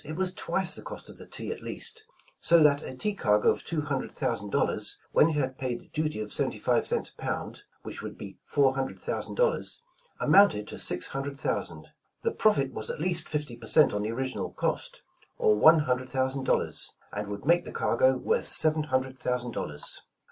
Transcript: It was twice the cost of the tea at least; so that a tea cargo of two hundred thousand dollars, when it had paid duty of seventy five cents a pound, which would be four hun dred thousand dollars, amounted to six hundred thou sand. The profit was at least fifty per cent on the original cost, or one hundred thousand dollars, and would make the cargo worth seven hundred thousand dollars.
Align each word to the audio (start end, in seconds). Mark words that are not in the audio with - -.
It 0.03 0.15
was 0.15 0.33
twice 0.33 0.75
the 0.75 0.81
cost 0.81 1.09
of 1.09 1.19
the 1.19 1.27
tea 1.27 1.51
at 1.51 1.61
least; 1.61 2.05
so 2.39 2.63
that 2.63 2.81
a 2.81 2.95
tea 2.95 3.13
cargo 3.13 3.51
of 3.51 3.63
two 3.63 3.81
hundred 3.81 4.11
thousand 4.11 4.49
dollars, 4.49 4.97
when 5.11 5.29
it 5.29 5.33
had 5.33 5.59
paid 5.59 5.91
duty 5.93 6.19
of 6.21 6.33
seventy 6.33 6.57
five 6.57 6.87
cents 6.87 7.11
a 7.11 7.21
pound, 7.21 7.65
which 7.83 8.01
would 8.01 8.17
be 8.17 8.39
four 8.43 8.73
hun 8.73 8.87
dred 8.87 8.99
thousand 8.99 9.35
dollars, 9.35 9.83
amounted 10.19 10.67
to 10.69 10.79
six 10.79 11.09
hundred 11.09 11.37
thou 11.37 11.61
sand. 11.61 11.89
The 12.23 12.31
profit 12.31 12.73
was 12.73 12.89
at 12.89 12.99
least 12.99 13.29
fifty 13.29 13.55
per 13.55 13.67
cent 13.67 13.93
on 13.93 14.01
the 14.01 14.09
original 14.11 14.49
cost, 14.49 15.03
or 15.37 15.55
one 15.59 15.81
hundred 15.81 16.09
thousand 16.09 16.45
dollars, 16.45 16.97
and 17.13 17.27
would 17.27 17.45
make 17.45 17.65
the 17.65 17.71
cargo 17.71 18.17
worth 18.17 18.45
seven 18.47 18.85
hundred 18.85 19.19
thousand 19.19 19.51
dollars. 19.51 20.01